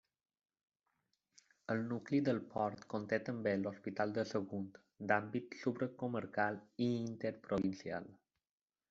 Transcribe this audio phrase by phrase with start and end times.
[1.73, 4.67] El nucli del Port conté també l'Hospital de Sagunt,
[5.13, 8.13] d'àmbit supracomarcal i interprovincial.